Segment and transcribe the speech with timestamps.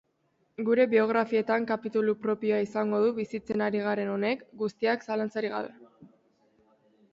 [0.69, 5.89] Gure biografietan kapitulu propioa izango du bizitzen ari garen honek guztiak zalantzarik gabe.